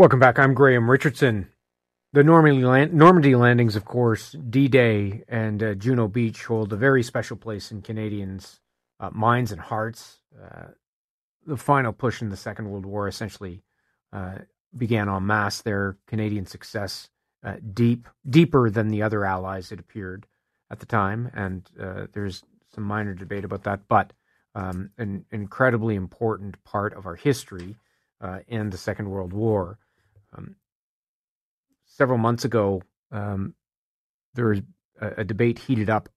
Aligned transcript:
Welcome 0.00 0.18
back. 0.18 0.38
I'm 0.38 0.54
Graham 0.54 0.90
Richardson. 0.90 1.50
The 2.14 2.24
Normandy, 2.24 2.64
land, 2.64 2.94
Normandy 2.94 3.34
landings, 3.34 3.76
of 3.76 3.84
course, 3.84 4.34
D 4.48 4.66
Day 4.66 5.24
and 5.28 5.62
uh, 5.62 5.74
Juno 5.74 6.08
Beach 6.08 6.42
hold 6.46 6.72
a 6.72 6.76
very 6.76 7.02
special 7.02 7.36
place 7.36 7.70
in 7.70 7.82
Canadians' 7.82 8.60
uh, 8.98 9.10
minds 9.12 9.52
and 9.52 9.60
hearts. 9.60 10.22
Uh, 10.42 10.68
the 11.44 11.58
final 11.58 11.92
push 11.92 12.22
in 12.22 12.30
the 12.30 12.36
Second 12.38 12.70
World 12.70 12.86
War 12.86 13.08
essentially 13.08 13.62
uh, 14.10 14.38
began 14.74 15.10
en 15.10 15.26
masse. 15.26 15.60
Their 15.60 15.98
Canadian 16.06 16.46
success 16.46 17.10
uh, 17.44 17.56
deep, 17.74 18.08
deeper 18.26 18.70
than 18.70 18.88
the 18.88 19.02
other 19.02 19.26
allies, 19.26 19.70
it 19.70 19.80
appeared 19.80 20.26
at 20.70 20.80
the 20.80 20.86
time, 20.86 21.30
and 21.34 21.68
uh, 21.78 22.06
there's 22.14 22.42
some 22.74 22.84
minor 22.84 23.12
debate 23.12 23.44
about 23.44 23.64
that, 23.64 23.80
but 23.86 24.14
um, 24.54 24.92
an 24.96 25.26
incredibly 25.30 25.94
important 25.94 26.64
part 26.64 26.94
of 26.94 27.04
our 27.04 27.16
history 27.16 27.76
in 28.48 28.70
the 28.70 28.78
Second 28.78 29.10
World 29.10 29.34
War. 29.34 29.78
Um, 30.36 30.56
several 31.86 32.18
months 32.18 32.44
ago, 32.44 32.82
um, 33.10 33.54
there 34.34 34.46
was 34.46 34.60
a, 35.00 35.20
a, 35.20 35.24
debate 35.24 35.58
heated 35.58 35.90
up 35.90 36.08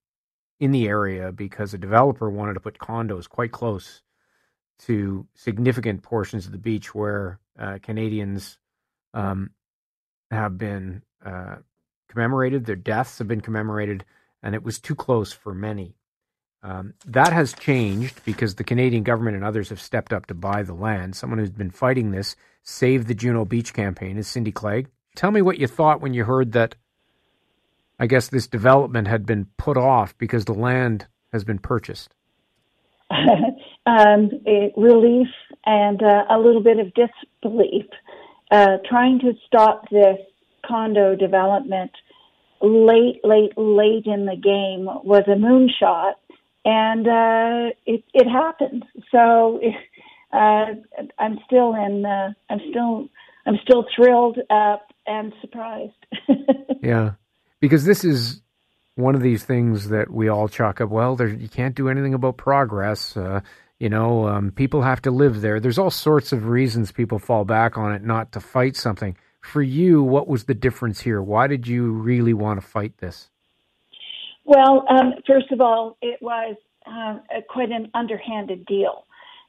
in 0.60 0.72
the 0.72 0.88
area 0.88 1.32
because 1.32 1.74
a 1.74 1.80
developer 1.80 2.30
wanted 2.30 2.54
to 2.54 2.60
put 2.60 2.78
condos 2.78 3.28
quite 3.28 3.52
close 3.52 4.02
to 4.80 5.28
significant 5.36 6.04
portions 6.04 6.46
of 6.46 6.52
the 6.52 6.58
beach 6.58 6.94
where 6.94 7.40
uh, 7.60 7.80
Canadians 7.82 8.60
um, 9.14 9.52
have 10.30 10.58
been 10.58 11.02
uh, 11.26 11.56
commemorated, 12.10 12.66
their 12.66 12.76
deaths 12.76 13.18
have 13.18 13.28
been 13.28 13.42
commemorated, 13.42 14.06
and 14.42 14.56
it 14.56 14.64
was 14.64 14.80
too 14.80 14.96
close 14.96 15.32
for 15.32 15.54
many. 15.54 15.96
Um, 16.64 16.94
that 17.06 17.34
has 17.34 17.54
changed 17.54 18.24
because 18.24 18.56
the 18.56 18.64
Canadian 18.64 19.04
government 19.04 19.36
and 19.36 19.44
others 19.44 19.68
have 19.70 19.82
stepped 19.82 20.14
up 20.14 20.28
to 20.28 20.34
buy 20.34 20.64
the 20.64 20.74
land. 20.74 21.14
Someone 21.16 21.40
who's 21.40 21.50
been 21.52 21.72
fighting 21.72 22.12
this 22.12 22.38
Save 22.64 23.08
the 23.08 23.14
Juno 23.14 23.44
Beach 23.44 23.74
campaign 23.74 24.18
is 24.18 24.30
Cindy 24.30 24.54
Clegg. 24.54 24.88
Tell 25.16 25.32
me 25.32 25.42
what 25.42 25.60
you 25.60 25.68
thought 25.68 26.00
when 26.00 26.14
you 26.14 26.24
heard 26.24 26.54
that, 26.54 26.76
I 28.00 28.08
guess, 28.08 28.30
this 28.30 28.48
development 28.48 29.10
had 29.10 29.26
been 29.26 29.48
put 29.58 29.76
off 29.76 30.18
because 30.18 30.46
the 30.46 30.54
land 30.54 31.08
has 31.34 31.44
been 31.44 31.60
purchased. 31.60 32.16
um, 33.12 34.30
it, 34.46 34.74
relief 34.78 35.28
and 35.66 36.02
uh, 36.02 36.24
a 36.30 36.40
little 36.40 36.64
bit 36.64 36.80
of 36.80 36.94
disbelief. 36.94 37.86
Uh, 38.50 38.78
trying 38.88 39.20
to 39.20 39.34
stop 39.46 39.90
this 39.90 40.18
condo 40.66 41.16
development 41.16 41.92
late, 42.62 43.20
late, 43.24 43.52
late 43.58 44.06
in 44.06 44.26
the 44.26 44.38
game 44.38 44.86
was 45.04 45.24
a 45.28 45.36
moonshot, 45.36 46.14
and 46.66 47.08
uh, 47.08 47.74
it, 47.86 48.04
it 48.14 48.28
happened. 48.30 48.86
So 49.12 49.60
uh, 50.34 50.66
I'm 51.20 51.40
still 51.46 51.74
in. 51.76 52.06
Uh, 52.06 52.34
I'm 52.50 52.60
still. 52.70 53.10
I'm 53.46 53.60
still 53.62 53.86
thrilled 53.94 54.40
uh, 54.50 54.78
and 55.06 55.34
surprised. 55.42 55.92
yeah, 56.82 57.14
because 57.60 57.84
this 57.84 58.06
is 58.06 58.42
one 58.96 59.16
of 59.16 59.22
these 59.22 59.44
things 59.44 59.90
that 59.90 60.10
we 60.10 60.30
all 60.30 60.48
chalk 60.48 60.80
up. 60.80 60.90
Well, 60.90 61.16
there, 61.18 61.28
you 61.28 61.50
can't 61.50 61.76
do 61.76 61.90
anything 61.90 62.14
about 62.14 62.38
progress. 62.38 63.18
Uh, 63.18 63.42
you 63.80 63.90
know, 63.90 64.28
um, 64.28 64.52
people 64.52 64.82
have 64.82 65.02
to 65.02 65.12
live 65.12 65.42
there. 65.42 65.60
There's 65.60 65.78
all 65.78 65.90
sorts 65.90 66.32
of 66.32 66.48
reasons 66.48 66.94
people 66.94 67.20
fall 67.20 67.44
back 67.44 67.78
on 67.78 67.92
it 67.92 68.04
not 68.04 68.32
to 68.34 68.40
fight 68.40 68.78
something. 68.78 69.18
For 69.42 69.62
you, 69.62 70.02
what 70.02 70.30
was 70.30 70.46
the 70.46 70.54
difference 70.54 71.02
here? 71.02 71.22
Why 71.22 71.48
did 71.48 71.68
you 71.68 71.92
really 71.92 72.34
want 72.34 72.62
to 72.62 72.66
fight 72.66 72.98
this? 73.00 73.30
Well, 74.46 74.86
um, 74.90 75.14
first 75.26 75.52
of 75.52 75.62
all, 75.62 75.98
it 76.02 76.22
was 76.22 76.56
uh, 76.86 77.20
quite 77.50 77.72
an 77.72 77.90
underhanded 77.94 78.66
deal. 78.66 79.06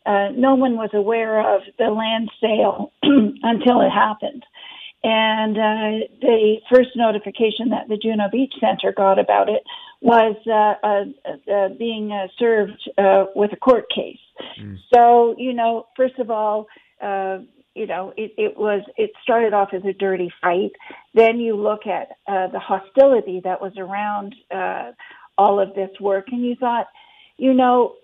Uh, 0.06 0.28
no 0.36 0.54
one 0.54 0.76
was 0.76 0.90
aware 0.92 1.40
of 1.56 1.62
the 1.78 1.86
land 1.86 2.30
sale 2.40 2.92
until 3.02 3.80
it 3.80 3.90
happened. 3.90 4.44
And 5.02 5.56
uh, 5.58 6.06
the 6.22 6.56
first 6.72 6.90
notification 6.96 7.68
that 7.70 7.88
the 7.88 7.98
Juno 7.98 8.24
Beach 8.30 8.54
Center 8.58 8.90
got 8.90 9.18
about 9.18 9.50
it 9.50 9.62
was 10.00 10.36
uh, 10.46 10.86
uh, 10.86 11.52
uh, 11.52 11.68
being 11.78 12.10
uh, 12.10 12.28
served 12.38 12.90
uh, 12.96 13.26
with 13.34 13.52
a 13.52 13.56
court 13.56 13.84
case. 13.94 14.18
Mm. 14.58 14.78
So, 14.94 15.34
you 15.36 15.52
know, 15.52 15.86
first 15.94 16.18
of 16.18 16.30
all, 16.30 16.68
uh, 17.02 17.38
you 17.74 17.86
know, 17.86 18.12
it, 18.16 18.32
it 18.38 18.56
was 18.56 18.82
it 18.96 19.10
started 19.22 19.52
off 19.52 19.70
as 19.72 19.84
a 19.84 19.92
dirty 19.92 20.32
fight. 20.40 20.72
Then 21.12 21.38
you 21.40 21.56
look 21.56 21.86
at 21.86 22.10
uh, 22.26 22.48
the 22.48 22.60
hostility 22.60 23.40
that 23.44 23.60
was 23.60 23.72
around 23.76 24.34
uh, 24.54 24.92
all 25.36 25.60
of 25.60 25.74
this 25.74 25.90
work, 26.00 26.26
and 26.30 26.44
you 26.44 26.54
thought, 26.54 26.86
you 27.36 27.52
know, 27.52 27.94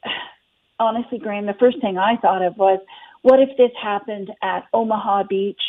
honestly, 0.81 1.19
Graham, 1.19 1.47
the 1.47 1.55
first 1.55 1.81
thing 1.81 1.99
I 1.99 2.17
thought 2.17 2.43
of 2.43 2.57
was, 2.57 2.81
what 3.23 3.39
if 3.39 3.51
this 3.57 3.71
happened 3.81 4.31
at 4.43 4.65
Omaha 4.73 5.25
Beach 5.29 5.61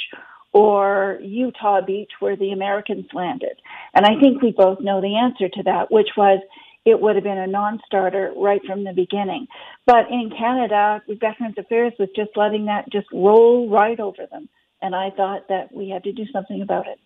or 0.53 1.19
Utah 1.21 1.81
Beach 1.81 2.11
where 2.19 2.35
the 2.35 2.51
Americans 2.51 3.05
landed? 3.13 3.61
And 3.93 4.05
I 4.05 4.19
think 4.19 4.41
we 4.41 4.51
both 4.51 4.79
know 4.79 5.01
the 5.01 5.17
answer 5.17 5.49
to 5.49 5.63
that, 5.63 5.91
which 5.91 6.09
was 6.17 6.39
it 6.85 6.99
would 6.99 7.15
have 7.15 7.23
been 7.23 7.37
a 7.37 7.47
non-starter 7.47 8.33
right 8.35 8.61
from 8.65 8.83
the 8.83 8.93
beginning. 8.93 9.47
But 9.85 10.09
in 10.09 10.31
Canada, 10.35 11.01
Veterans 11.07 11.55
Affairs 11.57 11.93
was 11.99 12.09
just 12.15 12.31
letting 12.35 12.65
that 12.65 12.91
just 12.91 13.07
roll 13.13 13.69
right 13.69 13.99
over 13.99 14.25
them. 14.29 14.49
And 14.81 14.95
I 14.95 15.11
thought 15.11 15.47
that 15.49 15.71
we 15.71 15.89
had 15.89 16.03
to 16.05 16.11
do 16.11 16.25
something 16.33 16.61
about 16.61 16.87
it. 16.87 16.99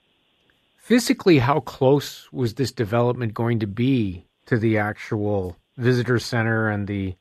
Physically, 0.77 1.39
how 1.39 1.59
close 1.59 2.31
was 2.31 2.53
this 2.53 2.71
development 2.71 3.33
going 3.33 3.59
to 3.59 3.67
be 3.67 4.25
to 4.45 4.57
the 4.57 4.77
actual 4.77 5.57
visitor 5.77 6.19
center 6.19 6.69
and 6.69 6.87
the 6.87 7.15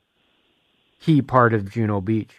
key 1.01 1.21
part 1.21 1.53
of 1.53 1.69
Juno 1.69 1.99
Beach? 1.99 2.31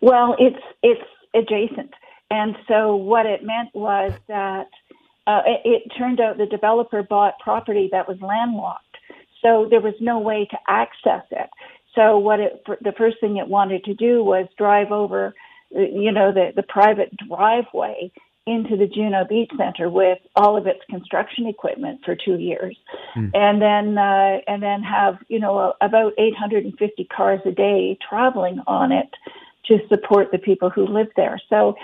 Well, 0.00 0.36
it's 0.38 0.64
it's 0.82 1.02
adjacent. 1.34 1.92
And 2.30 2.56
so 2.68 2.94
what 2.94 3.26
it 3.26 3.42
meant 3.42 3.70
was 3.74 4.12
that 4.28 4.68
uh, 5.28 5.42
it, 5.46 5.60
it 5.64 5.92
turned 5.96 6.20
out 6.20 6.38
the 6.38 6.46
developer 6.46 7.02
bought 7.02 7.38
property 7.38 7.88
that 7.92 8.08
was 8.08 8.18
landlocked. 8.20 8.84
So 9.42 9.68
there 9.70 9.80
was 9.80 9.94
no 10.00 10.18
way 10.18 10.48
to 10.50 10.58
access 10.66 11.22
it. 11.30 11.50
So 11.94 12.18
what 12.18 12.40
it, 12.40 12.64
the 12.80 12.94
first 12.96 13.18
thing 13.20 13.36
it 13.36 13.46
wanted 13.46 13.84
to 13.84 13.94
do 13.94 14.24
was 14.24 14.46
drive 14.56 14.90
over, 14.90 15.34
you 15.70 16.12
know, 16.12 16.32
the, 16.32 16.52
the 16.56 16.62
private 16.62 17.14
driveway 17.28 18.10
into 18.46 18.76
the 18.78 18.86
Juno 18.86 19.26
Beach 19.28 19.50
Center 19.58 19.90
with 19.90 20.18
all 20.34 20.56
of 20.56 20.66
its 20.66 20.80
construction 20.88 21.46
equipment 21.46 22.00
for 22.04 22.16
two 22.16 22.38
years, 22.38 22.76
mm. 23.14 23.30
and 23.34 23.60
then 23.60 23.98
uh, 23.98 24.38
and 24.46 24.62
then 24.62 24.82
have 24.82 25.18
you 25.28 25.38
know 25.38 25.74
about 25.82 26.14
850 26.16 27.04
cars 27.14 27.40
a 27.44 27.50
day 27.50 27.98
traveling 28.08 28.62
on 28.66 28.90
it 28.90 29.10
to 29.66 29.78
support 29.88 30.28
the 30.32 30.38
people 30.38 30.70
who 30.70 30.86
live 30.86 31.08
there. 31.14 31.38
So 31.50 31.74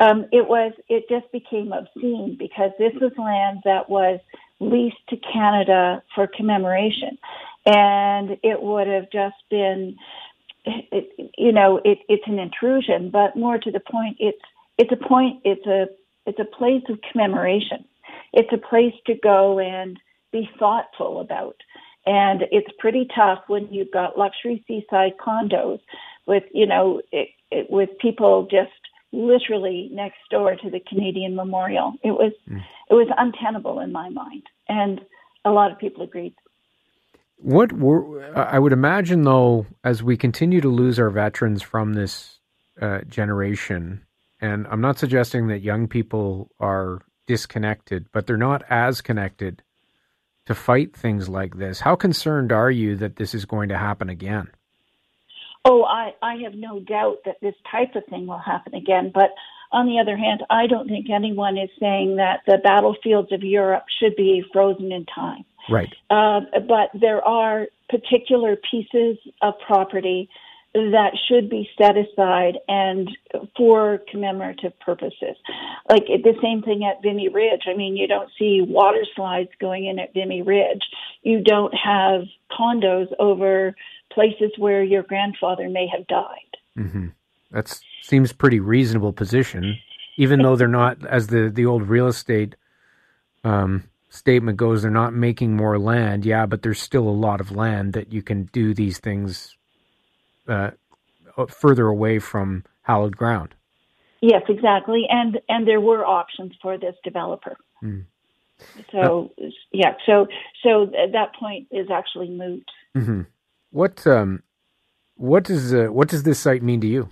um, 0.00 0.26
it 0.32 0.48
was 0.48 0.72
it 0.88 1.04
just 1.08 1.30
became 1.32 1.72
obscene 1.72 2.36
because 2.38 2.72
this 2.78 2.92
was 3.00 3.12
land 3.18 3.60
that 3.64 3.88
was 3.90 4.20
leased 4.60 4.96
to 5.10 5.16
Canada 5.32 6.02
for 6.14 6.26
commemoration, 6.26 7.18
and 7.66 8.30
it 8.42 8.62
would 8.62 8.86
have 8.88 9.10
just 9.12 9.36
been, 9.50 9.96
it, 10.64 11.32
you 11.38 11.52
know, 11.52 11.80
it, 11.84 11.98
it's 12.08 12.24
an 12.26 12.38
intrusion, 12.38 13.10
but 13.10 13.36
more 13.36 13.58
to 13.58 13.70
the 13.70 13.80
point, 13.80 14.16
it's 14.20 14.42
it's 14.78 14.92
a 14.92 15.08
point, 15.08 15.40
it's 15.44 15.66
a 15.66 15.86
it's 16.26 16.38
a 16.40 16.56
place 16.56 16.84
of 16.88 16.98
commemoration. 17.12 17.84
It's 18.32 18.52
a 18.52 18.58
place 18.58 18.94
to 19.06 19.14
go 19.22 19.58
and 19.58 19.98
be 20.32 20.48
thoughtful 20.58 21.20
about. 21.20 21.56
And 22.06 22.42
it's 22.50 22.68
pretty 22.78 23.08
tough 23.14 23.40
when 23.48 23.72
you've 23.72 23.90
got 23.92 24.18
luxury 24.18 24.64
seaside 24.66 25.12
condos 25.18 25.80
with, 26.26 26.44
you 26.52 26.66
know, 26.66 27.02
it, 27.12 27.28
it, 27.50 27.70
with 27.70 27.90
people 28.00 28.48
just 28.50 28.70
literally 29.12 29.88
next 29.92 30.18
door 30.30 30.56
to 30.56 30.70
the 30.70 30.80
Canadian 30.80 31.34
Memorial. 31.34 31.94
It 32.02 32.12
was 32.12 32.32
mm. 32.48 32.62
it 32.88 32.94
was 32.94 33.08
untenable 33.16 33.80
in 33.80 33.92
my 33.92 34.08
mind, 34.08 34.44
and 34.68 35.00
a 35.44 35.50
lot 35.50 35.72
of 35.72 35.78
people 35.78 36.02
agreed. 36.02 36.34
What 37.36 37.72
were 37.72 38.36
I 38.36 38.58
would 38.58 38.72
imagine 38.72 39.22
though, 39.22 39.66
as 39.82 40.02
we 40.02 40.16
continue 40.16 40.60
to 40.60 40.68
lose 40.68 40.98
our 40.98 41.10
veterans 41.10 41.62
from 41.62 41.94
this 41.94 42.38
uh, 42.80 43.00
generation, 43.08 44.04
and 44.40 44.66
I'm 44.70 44.80
not 44.80 44.98
suggesting 44.98 45.48
that 45.48 45.62
young 45.62 45.88
people 45.88 46.50
are 46.60 47.02
disconnected, 47.26 48.06
but 48.12 48.26
they're 48.26 48.36
not 48.36 48.62
as 48.68 49.00
connected 49.00 49.62
to 50.46 50.54
fight 50.54 50.96
things 50.96 51.28
like 51.28 51.56
this. 51.56 51.80
How 51.80 51.94
concerned 51.94 52.52
are 52.52 52.70
you 52.70 52.96
that 52.96 53.16
this 53.16 53.34
is 53.34 53.44
going 53.44 53.68
to 53.68 53.78
happen 53.78 54.08
again? 54.08 54.48
Oh, 55.64 55.84
I, 55.84 56.14
I 56.22 56.36
have 56.44 56.54
no 56.54 56.80
doubt 56.80 57.18
that 57.26 57.36
this 57.42 57.54
type 57.70 57.94
of 57.94 58.04
thing 58.06 58.26
will 58.26 58.38
happen 58.38 58.74
again. 58.74 59.10
But 59.12 59.30
on 59.72 59.86
the 59.86 59.98
other 59.98 60.16
hand, 60.16 60.42
I 60.50 60.66
don't 60.66 60.88
think 60.88 61.10
anyone 61.10 61.58
is 61.58 61.70
saying 61.78 62.16
that 62.16 62.40
the 62.46 62.58
battlefields 62.62 63.30
of 63.32 63.42
Europe 63.42 63.84
should 63.98 64.16
be 64.16 64.44
frozen 64.52 64.90
in 64.90 65.04
time. 65.06 65.44
Right. 65.68 65.92
Uh, 66.08 66.40
but 66.66 66.90
there 66.98 67.22
are 67.22 67.66
particular 67.88 68.56
pieces 68.56 69.18
of 69.42 69.54
property 69.66 70.28
that 70.72 71.12
should 71.28 71.50
be 71.50 71.68
set 71.76 71.96
aside 71.96 72.58
and 72.68 73.10
for 73.56 74.00
commemorative 74.10 74.78
purposes. 74.78 75.36
Like 75.88 76.06
the 76.06 76.34
same 76.40 76.62
thing 76.62 76.84
at 76.84 77.02
Vimy 77.02 77.28
Ridge. 77.28 77.62
I 77.66 77.74
mean, 77.74 77.96
you 77.96 78.06
don't 78.06 78.30
see 78.38 78.62
water 78.62 79.04
slides 79.16 79.50
going 79.60 79.86
in 79.86 79.98
at 79.98 80.14
Vimy 80.14 80.42
Ridge. 80.42 80.82
You 81.22 81.42
don't 81.42 81.74
have 81.74 82.22
condos 82.52 83.08
over 83.18 83.74
places 84.12 84.52
where 84.58 84.82
your 84.82 85.02
grandfather 85.02 85.68
may 85.68 85.86
have 85.86 86.06
died. 86.06 86.56
Mm-hmm. 86.76 87.06
That 87.52 87.80
seems 88.02 88.32
pretty 88.32 88.60
reasonable 88.60 89.12
position. 89.12 89.78
even 90.16 90.42
though 90.42 90.56
they're 90.56 90.68
not, 90.68 91.04
as 91.06 91.28
the 91.28 91.48
the 91.48 91.66
old 91.66 91.88
real 91.88 92.06
estate 92.06 92.54
um, 93.44 93.84
statement 94.10 94.58
goes, 94.58 94.82
they're 94.82 94.90
not 94.90 95.14
making 95.14 95.56
more 95.56 95.78
land. 95.78 96.24
Yeah, 96.24 96.46
but 96.46 96.62
there's 96.62 96.80
still 96.80 97.08
a 97.08 97.10
lot 97.26 97.40
of 97.40 97.52
land 97.52 97.94
that 97.94 98.12
you 98.12 98.22
can 98.22 98.44
do 98.52 98.74
these 98.74 98.98
things 98.98 99.56
uh, 100.46 100.72
further 101.48 101.86
away 101.86 102.18
from 102.18 102.64
hallowed 102.82 103.16
ground. 103.16 103.54
Yes, 104.20 104.42
exactly, 104.48 105.06
and 105.08 105.40
and 105.48 105.66
there 105.66 105.80
were 105.80 106.04
options 106.04 106.52
for 106.60 106.76
this 106.76 106.94
developer. 107.02 107.56
Mm. 107.82 108.04
So 108.92 109.32
uh, 109.42 109.46
yeah, 109.72 109.94
so 110.04 110.26
so 110.62 110.92
that 111.12 111.34
point 111.38 111.68
is 111.70 111.90
actually 111.90 112.28
moot. 112.28 112.68
Mm-hmm. 112.94 113.22
What 113.70 114.06
um, 114.06 114.42
what 115.16 115.44
does 115.44 115.72
uh, 115.72 115.86
what 115.86 116.08
does 116.08 116.22
this 116.22 116.40
site 116.40 116.62
mean 116.62 116.80
to 116.80 116.86
you? 116.86 117.10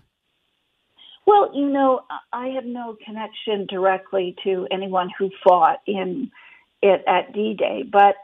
Well, 1.26 1.50
you 1.54 1.68
know, 1.68 2.00
I 2.32 2.48
have 2.48 2.64
no 2.64 2.96
connection 3.04 3.66
directly 3.66 4.34
to 4.44 4.66
anyone 4.70 5.10
who 5.18 5.30
fought 5.44 5.80
in 5.86 6.30
it 6.80 7.02
at 7.06 7.34
D-Day, 7.34 7.84
but 7.92 8.14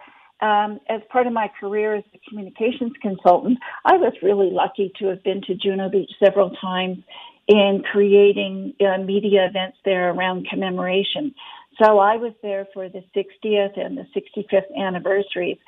um, 0.40 0.80
as 0.88 1.02
part 1.10 1.26
of 1.26 1.34
my 1.34 1.50
career 1.60 1.96
as 1.96 2.04
a 2.14 2.18
communications 2.28 2.92
consultant, 3.02 3.58
I 3.84 3.96
was 3.98 4.14
really 4.22 4.50
lucky 4.50 4.90
to 4.98 5.08
have 5.08 5.22
been 5.22 5.42
to 5.42 5.54
Juno 5.54 5.90
Beach 5.90 6.10
several 6.22 6.50
times 6.60 6.98
in 7.46 7.82
creating 7.92 8.74
uh, 8.80 9.02
media 9.02 9.46
events 9.46 9.76
there 9.84 10.10
around 10.10 10.46
commemoration. 10.48 11.34
So 11.82 11.98
I 11.98 12.16
was 12.16 12.32
there 12.42 12.66
for 12.72 12.88
the 12.88 13.04
60th 13.14 13.78
and 13.78 13.98
the 13.98 14.06
65th 14.16 14.74
anniversaries. 14.78 15.58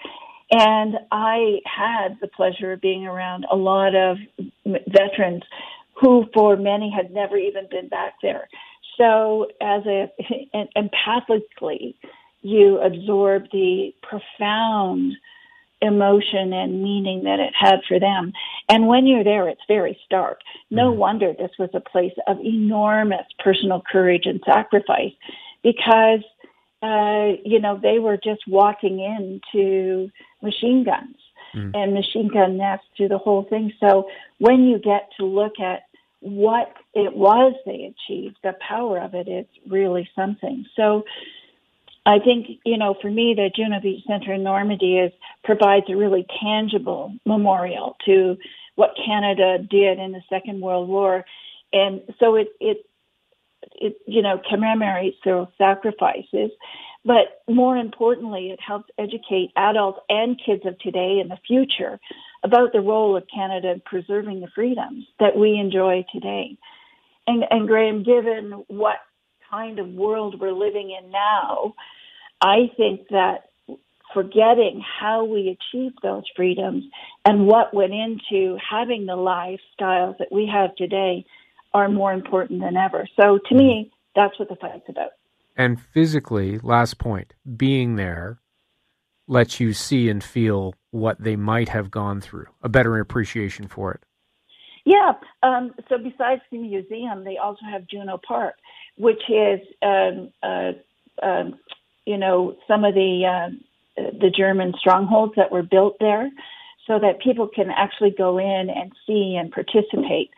And 0.50 0.96
I 1.10 1.58
had 1.64 2.18
the 2.20 2.28
pleasure 2.28 2.72
of 2.72 2.80
being 2.80 3.06
around 3.06 3.46
a 3.50 3.56
lot 3.56 3.94
of 3.94 4.18
veterans 4.64 5.42
who, 6.00 6.26
for 6.32 6.56
many, 6.56 6.92
had 6.94 7.10
never 7.10 7.36
even 7.36 7.66
been 7.70 7.88
back 7.88 8.14
there. 8.22 8.48
So, 8.96 9.48
as 9.60 9.82
a 9.86 10.10
empathically, 10.76 11.94
you 12.42 12.78
absorb 12.78 13.44
the 13.50 13.92
profound 14.02 15.14
emotion 15.82 16.52
and 16.52 16.82
meaning 16.82 17.24
that 17.24 17.38
it 17.38 17.52
had 17.58 17.80
for 17.86 18.00
them. 18.00 18.32
And 18.68 18.86
when 18.86 19.06
you're 19.06 19.24
there, 19.24 19.48
it's 19.48 19.60
very 19.68 19.98
stark. 20.04 20.40
No 20.70 20.90
mm-hmm. 20.90 21.00
wonder 21.00 21.32
this 21.32 21.50
was 21.58 21.70
a 21.74 21.80
place 21.80 22.14
of 22.26 22.38
enormous 22.40 23.26
personal 23.42 23.82
courage 23.90 24.26
and 24.26 24.40
sacrifice 24.46 25.12
because, 25.62 26.20
uh, 26.86 27.36
you 27.44 27.58
know, 27.60 27.78
they 27.80 27.98
were 27.98 28.18
just 28.30 28.42
walking 28.46 28.96
into 29.00 30.08
machine 30.42 30.84
guns 30.84 31.16
mm. 31.54 31.70
and 31.74 31.94
machine 31.94 32.28
gun 32.32 32.56
nests 32.56 32.86
to 32.98 33.08
the 33.08 33.18
whole 33.18 33.44
thing. 33.50 33.72
So 33.80 34.08
when 34.38 34.64
you 34.64 34.78
get 34.78 35.08
to 35.18 35.24
look 35.24 35.54
at 35.60 35.80
what 36.20 36.68
it 36.94 37.14
was 37.14 37.54
they 37.64 37.92
achieved, 37.92 38.36
the 38.42 38.54
power 38.66 38.98
of 38.98 39.14
it 39.14 39.28
is 39.28 39.46
really 39.68 40.08
something. 40.14 40.64
So, 40.76 41.04
I 42.06 42.20
think, 42.20 42.60
you 42.64 42.78
know, 42.78 42.94
for 43.02 43.10
me, 43.10 43.34
the 43.34 43.50
Juno 43.54 43.80
Beach 43.80 44.04
Center 44.06 44.32
in 44.34 44.44
Normandy 44.44 44.98
is 44.98 45.12
provides 45.42 45.86
a 45.88 45.96
really 45.96 46.24
tangible 46.40 47.12
memorial 47.24 47.96
to 48.06 48.36
what 48.76 48.90
Canada 49.04 49.58
did 49.58 49.98
in 49.98 50.12
the 50.12 50.22
Second 50.30 50.60
World 50.60 50.88
War. 50.88 51.24
And 51.72 52.02
so 52.20 52.36
it, 52.36 52.48
it, 52.60 52.86
it, 53.74 53.96
you 54.06 54.22
know, 54.22 54.40
commemorates 54.48 55.16
their 55.24 55.46
sacrifices. 55.58 56.50
But 57.04 57.42
more 57.48 57.76
importantly, 57.76 58.50
it 58.50 58.58
helps 58.60 58.90
educate 58.98 59.52
adults 59.56 60.00
and 60.08 60.40
kids 60.44 60.62
of 60.66 60.78
today 60.80 61.18
and 61.20 61.30
the 61.30 61.38
future 61.46 62.00
about 62.42 62.72
the 62.72 62.80
role 62.80 63.16
of 63.16 63.24
Canada 63.32 63.70
in 63.72 63.80
preserving 63.80 64.40
the 64.40 64.48
freedoms 64.54 65.04
that 65.20 65.36
we 65.36 65.56
enjoy 65.58 66.04
today. 66.12 66.56
And, 67.26 67.44
and 67.50 67.68
Graham, 67.68 68.02
given 68.02 68.64
what 68.68 68.96
kind 69.50 69.78
of 69.78 69.88
world 69.88 70.40
we're 70.40 70.52
living 70.52 70.96
in 70.98 71.10
now, 71.10 71.74
I 72.40 72.70
think 72.76 73.08
that 73.10 73.50
forgetting 74.12 74.82
how 75.00 75.24
we 75.24 75.56
achieved 75.58 75.98
those 76.02 76.24
freedoms 76.34 76.84
and 77.24 77.46
what 77.46 77.74
went 77.74 77.92
into 77.92 78.56
having 78.58 79.06
the 79.06 79.12
lifestyles 79.16 80.18
that 80.18 80.28
we 80.30 80.50
have 80.52 80.74
today 80.76 81.24
are 81.76 81.88
more 81.88 82.12
important 82.12 82.60
than 82.60 82.76
ever. 82.76 83.06
So 83.20 83.38
to 83.48 83.54
me, 83.54 83.90
that's 84.14 84.38
what 84.38 84.48
the 84.48 84.56
fight's 84.56 84.88
about. 84.88 85.10
And 85.56 85.80
physically, 85.80 86.58
last 86.58 86.98
point, 86.98 87.34
being 87.56 87.96
there 87.96 88.40
lets 89.28 89.60
you 89.60 89.72
see 89.72 90.08
and 90.08 90.22
feel 90.22 90.74
what 90.90 91.16
they 91.22 91.36
might 91.36 91.68
have 91.68 91.90
gone 91.90 92.20
through, 92.20 92.46
a 92.62 92.68
better 92.68 92.98
appreciation 92.98 93.68
for 93.68 93.92
it. 93.92 94.00
Yeah. 94.84 95.12
Um, 95.42 95.74
so 95.88 95.98
besides 95.98 96.42
the 96.50 96.58
museum, 96.58 97.24
they 97.24 97.36
also 97.36 97.64
have 97.70 97.88
Juno 97.88 98.20
Park, 98.26 98.54
which 98.96 99.22
is 99.28 99.60
um, 99.82 100.30
uh, 100.42 100.72
um, 101.22 101.58
you 102.06 102.16
know, 102.16 102.56
some 102.68 102.84
of 102.84 102.94
the 102.94 103.12
uh, 103.26 103.50
the 103.96 104.30
German 104.30 104.74
strongholds 104.78 105.34
that 105.36 105.50
were 105.50 105.64
built 105.64 105.96
there, 105.98 106.30
so 106.86 107.00
that 107.00 107.20
people 107.20 107.48
can 107.52 107.68
actually 107.70 108.14
go 108.16 108.38
in 108.38 108.70
and 108.70 108.92
see 109.06 109.36
and 109.38 109.50
participate. 109.50 110.30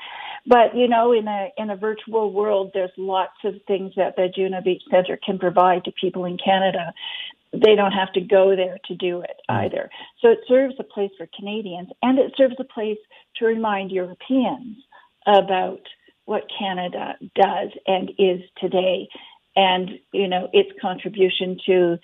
But 0.48 0.74
you 0.74 0.88
know, 0.88 1.12
in 1.12 1.28
a 1.28 1.50
in 1.58 1.68
a 1.68 1.76
virtual 1.76 2.32
world, 2.32 2.70
there's 2.72 2.90
lots 2.96 3.36
of 3.44 3.54
things 3.66 3.92
that 3.96 4.16
the 4.16 4.28
Juno 4.34 4.62
Beach 4.62 4.82
Center 4.90 5.18
can 5.24 5.38
provide 5.38 5.84
to 5.84 5.92
people 5.92 6.24
in 6.24 6.38
Canada. 6.42 6.94
They 7.52 7.74
don't 7.76 7.92
have 7.92 8.12
to 8.14 8.22
go 8.22 8.56
there 8.56 8.78
to 8.86 8.94
do 8.94 9.20
it 9.20 9.36
mm. 9.48 9.54
either. 9.54 9.90
So 10.22 10.30
it 10.30 10.38
serves 10.48 10.74
a 10.78 10.84
place 10.84 11.10
for 11.18 11.28
Canadians, 11.36 11.90
and 12.02 12.18
it 12.18 12.32
serves 12.36 12.54
a 12.58 12.64
place 12.64 12.98
to 13.36 13.44
remind 13.44 13.90
Europeans 13.90 14.78
about 15.26 15.82
what 16.24 16.44
Canada 16.58 17.16
does 17.34 17.70
and 17.86 18.10
is 18.18 18.40
today 18.58 19.08
and 19.54 19.98
you 20.12 20.28
know 20.28 20.48
its 20.54 20.70
contribution 20.80 21.58
to 21.66 21.98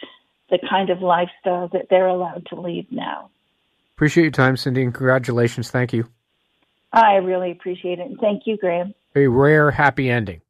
the 0.51 0.59
kind 0.69 0.91
of 0.91 1.01
lifestyle 1.01 1.69
that 1.69 1.87
they're 1.89 2.09
allowed 2.09 2.45
to 2.51 2.61
lead 2.61 2.87
now. 2.91 3.31
Appreciate 3.97 4.25
your 4.25 4.33
time, 4.33 4.59
Cindy, 4.59 4.83
and 4.83 4.93
congratulations. 4.93 5.71
Thank 5.71 5.95
you. 5.95 6.07
I 6.95 7.17
really 7.17 7.51
appreciate 7.51 7.99
it. 7.99 8.07
And 8.07 8.19
thank 8.21 8.43
you, 8.47 8.57
Graham. 8.57 8.95
A 9.17 9.27
rare 9.27 9.73
happy 9.73 10.09
ending 10.09 10.43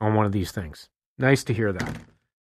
on 0.00 0.14
one 0.14 0.26
of 0.26 0.32
these 0.32 0.52
things. 0.52 0.90
Nice 1.16 1.42
to 1.44 1.54
hear 1.54 1.72
that. 1.72 1.96